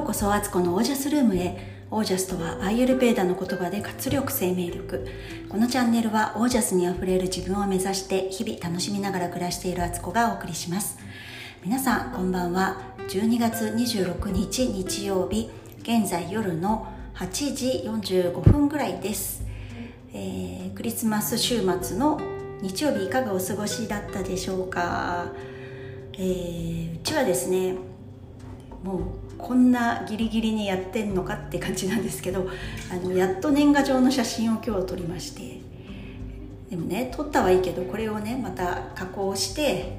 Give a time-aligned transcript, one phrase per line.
[0.00, 1.84] ようこそアツコのオージャスルームへ。
[1.90, 5.06] オージャスとはアイユルベーダの言葉で活力生命力。
[5.50, 10.98] このチャンネルはオージャスにあふれる自分を目指して日々楽しみながら暮らしているアツコがお送りします。
[11.62, 12.80] 皆さんこんばんは。
[13.08, 15.50] 12月26日日曜日
[15.82, 19.44] 現在夜の8時45分ぐらいです、
[20.14, 22.18] えー、クリスマス週末の
[22.62, 25.26] 日曜日いかがお過ごしだったでしょうか、
[26.14, 27.74] えー、うちはですね
[28.82, 32.48] もうこんなギリギリにやってんのかって感じなんですけど
[32.92, 35.60] あのやっと年賀状の写真を今日撮りまして
[36.70, 39.92] でもね撮ったはいいけどこれをねまた加工して、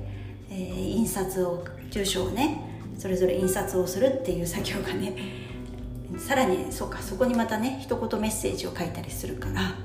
[0.50, 2.62] えー、印刷を住所をね
[2.98, 5.14] それぞれ印刷をするっていう作業がね
[6.18, 9.76] さらにそうかそこにまたね一言メッセージを書いたりするから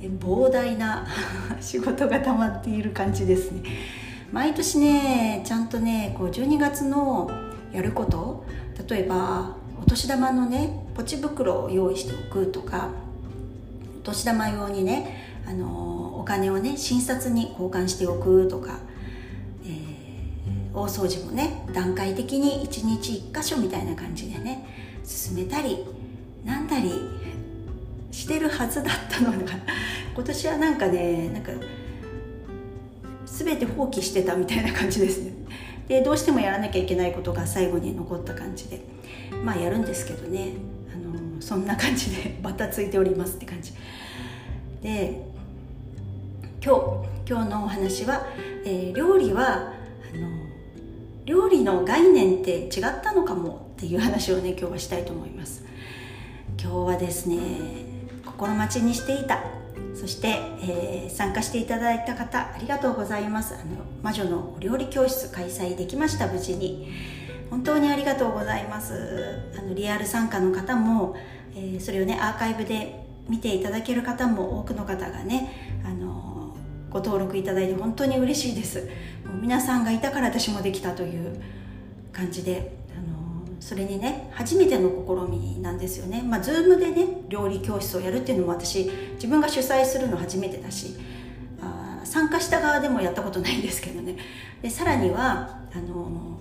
[0.00, 1.06] 膨大な
[1.60, 3.62] 仕事が溜まっている感じですね。
[4.32, 7.30] 毎年ねちゃんとねこう12月の
[7.72, 8.44] やること
[8.88, 12.90] 例えばお年玉のねポチ袋を用意しておくとか
[14.00, 18.78] お年玉用にねあのお金をね診察に交換しておくとか、
[19.64, 24.66] えー、大掃除もね段階的に1日1箇所みたいな感じでね
[25.04, 25.84] 進めたり
[26.44, 26.90] なんだり
[28.12, 29.38] してるはずだったのが
[30.14, 31.52] 今年はなんかねなんか
[33.26, 35.32] 全て放棄してたみたいな感じですね
[35.88, 38.80] でどうしてもやらなきゃいけないことが最後に残った感じで。
[39.44, 40.52] まあやるんですけどね。
[40.92, 43.72] あのそんな感じで バタついておりますって感じ。
[44.82, 45.22] で
[46.64, 48.26] 今日今日のお話は、
[48.64, 49.72] えー、料理は
[50.12, 50.28] あの
[51.24, 55.64] 料理の概念って違ったのかもっていう話をね今日はしたいと思います。
[56.60, 57.36] 今日はですね
[58.24, 59.44] 心待ちにしていた
[59.98, 60.28] そして、
[60.62, 63.54] えー、参加していただいた方ありがとうございます。
[63.54, 63.64] あの
[64.02, 66.92] 魔女のお料理教室開催できました無事に。
[67.50, 69.40] 本当にありがとうございます。
[69.56, 71.16] あのリアル参加の方も、
[71.54, 76.54] えー、それをねアーカイブで見ていただける方も多くの方がねあの
[76.90, 78.88] ご登録いただいて本当に嬉しいです。
[79.24, 81.40] もう皆さんがいたから私もできたという
[82.12, 82.76] 感じで
[83.66, 86.22] それにね初めての試みなんですよね。
[86.22, 90.94] まあ Zoom でね料理教室をやるっていうのも私自分が主催するの初めてだし
[91.60, 94.18] あ参加した側でもやったことないんですけどね。
[94.62, 96.38] でさらにはあの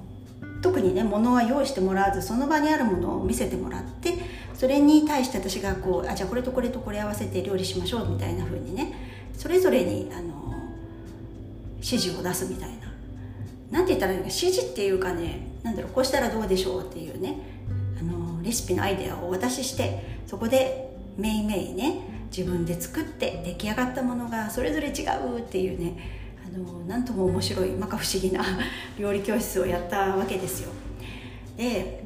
[0.62, 4.14] 特にね物は用意してもらわずその場にあるものを見せてもらって
[4.54, 8.94] それに対して私がこうあじゃあこれとこれとこれ合わせて料理しましょうみたいな風にね
[9.34, 10.54] それぞれにあの
[11.78, 12.86] 指示を出すみたいな。
[13.72, 17.38] 何て言ったらいいのか指示っていうかねなんだろうこうしたらどうでしょうっていうね
[18.00, 22.02] あのレシピのアイデアをお渡ししてそこでめいめいね
[22.36, 25.98] 自分で作って出来上がったものがそれぞれ違うっていうね
[26.46, 28.44] あのなんとも面白い摩訶不思議な
[29.00, 30.70] 料理教室をやったわけですよ。
[31.58, 32.04] で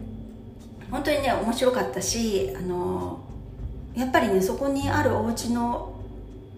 [0.92, 3.20] 本当にね面白かったしあの
[3.96, 5.94] やっぱりねそこにあるお家の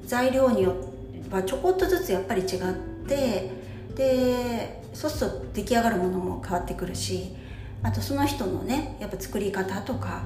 [0.06, 0.92] 材料によって
[1.32, 2.74] はちょこっとずつやっぱり違っ
[3.08, 3.52] て
[3.96, 7.36] でそうすると出来上がるものも変わってくるし
[7.84, 10.24] あとその人のねやっぱ作り方とか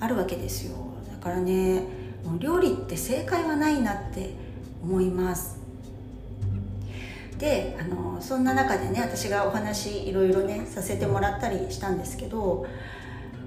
[0.00, 0.76] あるわけですよ。
[1.10, 1.82] だからね
[2.24, 4.30] もう料理って正解はないなって
[4.82, 5.60] 思います。
[7.38, 12.66] であのそんな中でね私がお話いろいろねさせてもらったりしたんですけど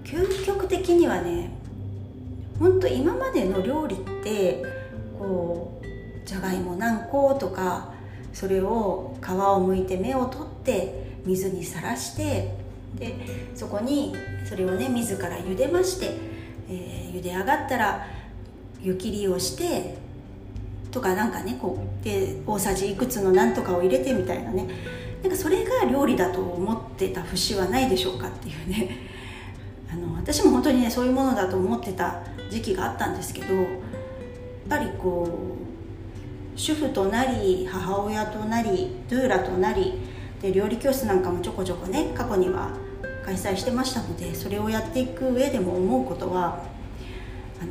[0.03, 1.51] 究極的にはね
[2.59, 4.63] 本当今までの料理って
[5.17, 7.93] こうじゃがいも何個とか
[8.35, 12.53] それを皮を剥いて芽を取って水にさらして
[12.95, 13.15] で
[13.55, 14.13] そこに
[14.47, 16.17] それをね自ら茹でまして、
[16.69, 18.05] えー、茹で上がったら
[18.81, 19.95] 湯切りをして
[20.91, 24.67] とかなんかねこうで大さじいくつのなんとかを入れてみたいなね。
[25.23, 28.97] なんかそれが料理だと思ってた節はないでしょうかっていうね。
[29.91, 33.65] あの私も本当にねそういうものだと思ってた時期があったんですけどやっ
[34.69, 35.54] ぱりこう
[36.55, 39.99] 主婦となり母親となりドゥーラとなり
[40.41, 42.71] で料理教室なんかもちょこちょこね過去には
[43.25, 46.63] 開催してましたのでそれをやっていく上でも思うことは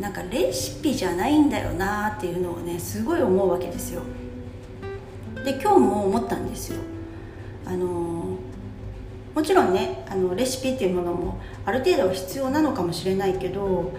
[0.00, 4.02] なんかレシピじゃないんだよなっていうのをねすごい思うわけですよ。
[5.44, 6.80] で今日も思ったんですよ。
[7.66, 8.38] あの
[9.34, 13.92] もちろんねあのレシピっていうものもある程度は必要なのかもしれないけど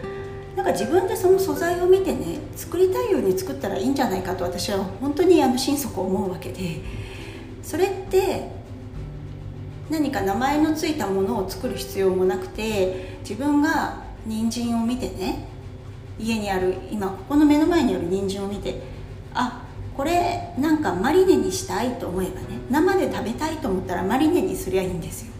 [0.55, 6.81] なんか自分でその素材を見てね作りたいように作ったらいいんじゃないかと私は本当にあの心底思うわけで。
[7.65, 8.47] それって
[9.89, 15.47] 何か名前の付いたものを作る必要もなくて自分が人参を見てね
[16.19, 18.81] 家にある今ここの目の前にある人参を見て
[19.33, 19.63] あ
[19.97, 25.34] これなんかマリネにしたいと思えばね生で食べたいと思ったらマリネにすりゃいいんですよ。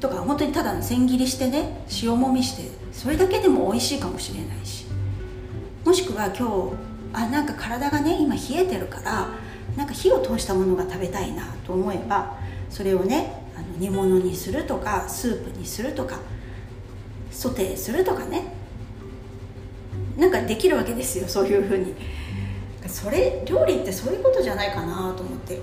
[0.00, 4.86] とか本当にただの千切りしてね塩もみしてそれだけでも美味しいかもしれないし。
[5.84, 6.76] もしくは今日
[7.12, 9.28] あなんか体がね今冷えてるから
[9.76, 12.36] なんか火を通したものが食べたいなと思えば
[12.68, 16.18] それをねあの煮物にするとかスープにするとか
[17.30, 18.54] ソテーするとかね。
[20.16, 21.94] なんかできるわけですよそういうふうに。
[22.86, 25.60] それ料理ってそういうことじゃないかなと思って。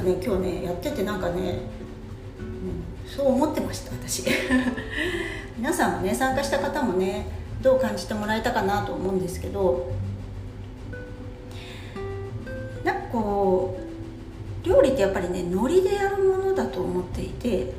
[0.00, 1.60] つくづくね今日ねやっててなんかね、
[2.38, 4.24] うん、そう思ってました私。
[5.56, 7.26] 皆さんもね参加した方もね
[7.60, 9.90] どう感じてもらえたかなと思うんですけど
[12.82, 13.78] なんかこ
[14.64, 17.74] う料理ってやっぱりねノリでやるものだと思っていて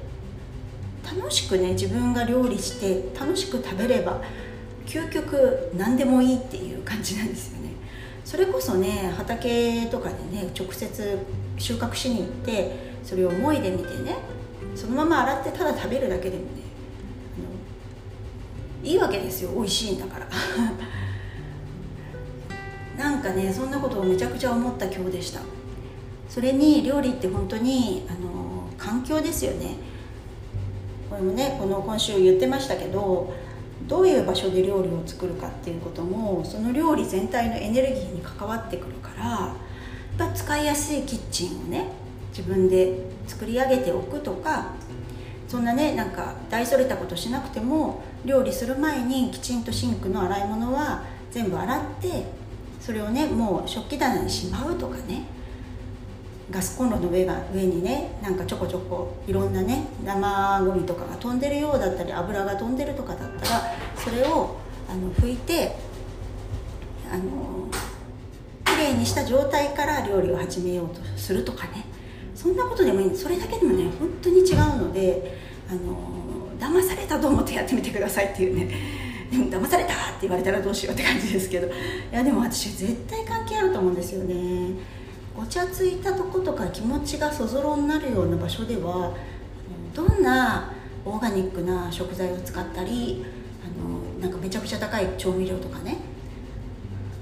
[1.04, 4.22] 楽しくね自分が料理して楽しく食べれば
[4.86, 7.72] 究極何でもいいっていう感じなんですよね。
[8.24, 11.18] それこそね畑とかでね直接
[11.62, 14.18] 収穫しに行ってそれをもいでみてね
[14.76, 16.62] そのまま洗ってただ食べるだけでもね
[18.84, 20.28] いいわけですよ美味しいんだから。
[22.98, 25.40] なんかねそんなことをめちゃくちゃ思った今日でした。
[26.28, 29.76] それに料理って本当にあの環境ですよね。
[31.10, 33.34] これもねこの今週言ってましたけど
[33.88, 39.54] どういう場所で料理を作るかっていうこともその料理全体のエネルギーに関わってくるから
[40.18, 41.88] ぱ使いやすいキッチンをね
[42.30, 44.74] 自分で作り上げておくとか
[45.48, 52.26] そんなねなんか大それたことしなくても料理する前にきちんとシンクの洗い物は全部洗って
[52.80, 55.26] それをねもう食器棚にしまうとかね
[56.50, 63.62] ガスコンロの上が上にねなんかちょこちょこいろんなね生ゴミとかが飛んでるようだったり油が飛んでるとかだったら
[63.96, 64.58] それを
[64.90, 65.76] あの拭いて
[67.12, 67.61] あの
[68.82, 71.86] きれいにした状態から料理を始めようとするとかね。
[72.34, 73.16] そんなことでもいい。
[73.16, 75.38] それだけでもね本当に違うので
[75.70, 78.76] あの騙されたと思ってやってみてくださいっていうね。
[79.30, 81.68] でも騙されたって言われたらどうしようって感じですけど。
[81.68, 81.72] い
[82.12, 84.72] やでも私絶対関係あると思うんですよね。
[85.38, 89.16] ごちゃついたとことか気持ちがそぞろになるような場所では
[89.94, 90.74] どんな
[91.06, 93.24] オーガニックな食材を使ったり
[93.64, 96.11] あのなんかめちゃくちゃ高い調味料とかね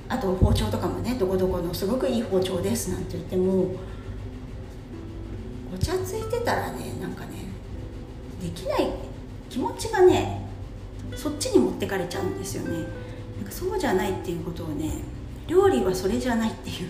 [0.09, 3.67] あと包丁とかもねどこどこのすごくいい包丁ですなんて言っても
[5.71, 7.45] ごちゃついてたらねなんかね
[8.41, 8.87] できない
[9.49, 10.49] 気持ちがね
[11.15, 12.85] そっちに持ってかれちゃうんですよね。
[13.37, 14.91] なんかそうじゃないっていうことをね
[15.47, 16.89] 料理はそれじゃないっていう。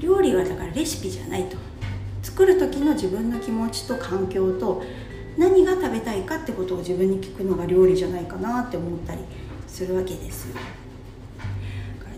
[0.00, 1.56] 料理はだからレシピじゃないと。
[2.22, 4.82] 作る時の自分の気持ちと環境と
[5.36, 9.20] 何が食べたいかってことを自分に聞くのが料理じゃないかなって思ったり
[9.66, 10.56] するわけですよ。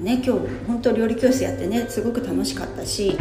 [0.01, 3.17] ね今日本当料理教室やってねすごく楽しかったし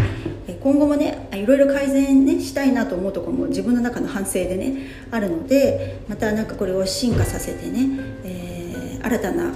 [0.61, 9.53] 今後もねいろいろ改善ねしたいなと思うところも自分の中の反省でねあるのでまたなんかこれを進化させてね、えー、新たな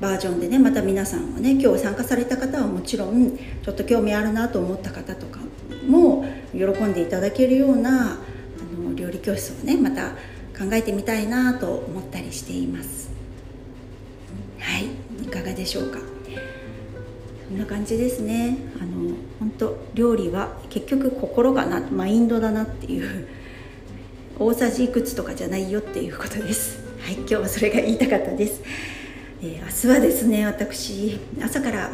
[0.00, 5.40] バージョンでねまた皆さんはね今日参加された方はもちろんちょっと興味あるなと思った方とか
[5.86, 8.16] も喜んでいただけるようなあ
[8.78, 10.10] の料理教室をねまた
[10.58, 13.17] 考えてみたいなと思ったりしています。
[15.28, 15.98] かがでしょうか？
[17.48, 18.58] そんな感じですね。
[18.80, 23.28] あの本当料理は結局心がなマインドだなっていう
[24.38, 26.78] 大さじいくつとかじゃないよっていうことです。
[27.00, 28.62] はい今日はそれが言いたかったです。
[29.40, 31.90] えー、明日はですね私朝から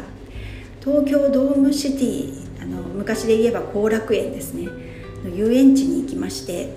[0.83, 4.67] 東京ドームシティあの昔で言えば後楽園ですね
[5.33, 6.75] 遊園地に行きまして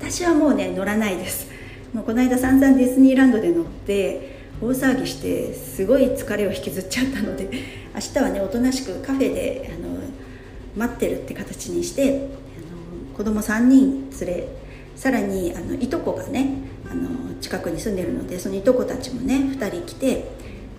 [0.00, 1.48] 私はもうね乗らないです。
[1.92, 4.33] もうこの間散々ディズニーランドで乗って
[4.64, 7.48] 大騒ぎしてすごい疲れを引きずっちゃったので
[7.94, 9.98] 明日はねおとなしくカフェであの
[10.76, 12.18] 待ってるって形にしてあの
[13.16, 14.48] 子供3人連れ
[14.96, 16.48] さらにあのいとこがね
[16.90, 17.08] あの
[17.40, 20.24] 近くに住んでるのでそのいとこたちもね2人来て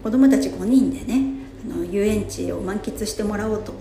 [0.03, 1.23] 子供たち5人でね
[1.71, 3.73] あの遊園地を満喫してもらおうと。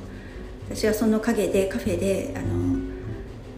[0.69, 2.79] 私はその陰でカフェであの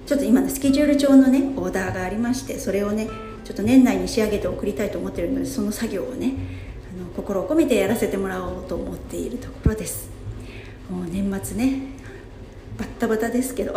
[0.06, 3.08] ちょっと今のスケジュール帳のねオーダーがありましてそれをね
[3.46, 6.34] ちょっと年内に仕上げて送りたいと思ってるのでその作業をね
[6.98, 10.10] あの心を込めてやらせてもらおうと思っているところです。
[10.90, 11.82] もう年末ね
[12.76, 13.72] バッタバタですけど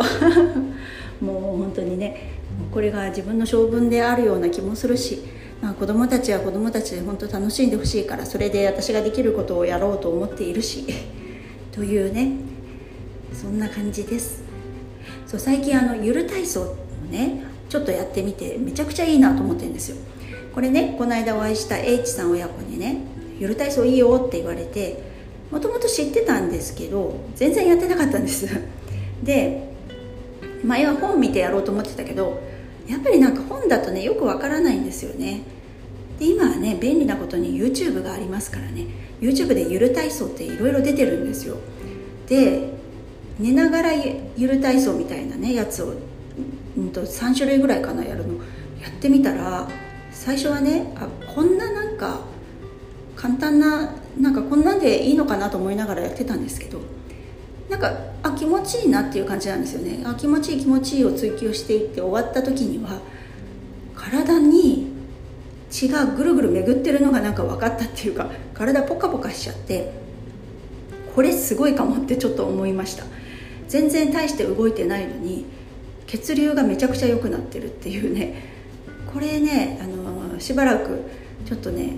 [1.22, 2.32] もう本当にね
[2.72, 5.20] これが自分の性分であるような気もするし、
[5.62, 10.84] まあ、子供たちは子供たちで本当楽しんでほしいからそれで私ができることをやろうと思っているし
[11.70, 12.32] というね
[13.32, 14.42] そんな感じです。
[15.28, 16.76] そう最近あのゆる体操を
[17.08, 19.96] ねちょっとやってみてめちゃくちゃいいなと思ってるんですよ。
[20.52, 22.96] これねこの間お会いした H さん親子にね
[23.38, 25.02] 「ゆる体操いいよ」って言われて
[25.52, 28.46] もともと知ってたんですけど全然やってなかったんです。
[29.22, 29.70] で
[30.64, 32.40] 前は本見てやろうと思ってたけど
[32.88, 35.42] やっぱりなんか本だとねよくわからないんですよね。
[36.18, 38.86] で今はね便利なことに YouTube がありますからね。
[39.20, 41.56] YouTube でゆる体操っていろいろ出てるんですよ。
[42.26, 42.70] で
[43.38, 43.90] 寝ながら
[44.36, 45.94] ゆる体操みたいなねやつを、
[46.80, 48.34] うんと、3種類ぐらいかなやるの。
[48.80, 49.68] やってみたら
[50.10, 52.20] 最初はねあこんななんか
[53.14, 56.80] 簡単ななんかこんなんでいいのかなと思いながらやってたんですけど
[57.68, 60.02] なんかあ気持ちいいなっていう感じなんですよね。
[60.04, 63.00] あ気持ちいい気持ちいいを追求していって終わった時には
[63.94, 64.90] 体に
[65.70, 69.92] 血がぐるぐる巡ってるのがなんか分かったっていうか体ポカポカしちゃって
[71.14, 73.04] これすごいかもってちょっと思いました。
[73.68, 75.44] 全然大して動いてないのに
[76.10, 78.42] 血流がめちゃくちゃ良くなってるっていうね。
[79.12, 81.04] これねあのしばらく
[81.46, 81.94] ちょっとね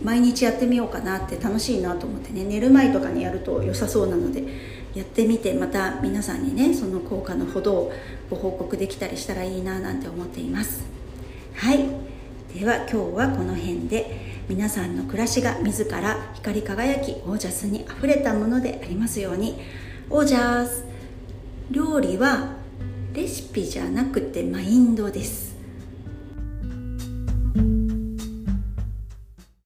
[0.00, 2.44] 毎日やってみようかなって楽しいなと思ってね。
[2.44, 4.44] 寝る前とかにやると良さそうなので
[4.94, 7.92] やってみてまた皆さんにねその効果のほどを
[8.30, 10.84] ご報告できたりしたらいいななんて思っています。
[11.54, 11.88] はい。
[12.54, 19.58] では今日はこの辺で皆さんの暮らしが自ら光り輝きオージャスにあふれたものでありますように。
[20.08, 20.84] オージャス。
[21.70, 22.57] 料理は
[23.18, 25.47] レシピじゃなくてマインドです。